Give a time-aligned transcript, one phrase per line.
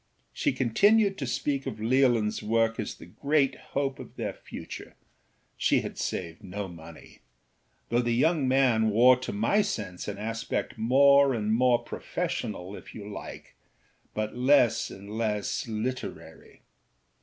[0.33, 4.95] She continued to speak of Leolinâs work as the great hope of their future
[5.57, 7.19] (she had saved no money)
[7.89, 12.95] though the young man wore to my sense an aspect more and more professional if
[12.95, 13.53] you like,
[14.15, 16.63] but less and less literary.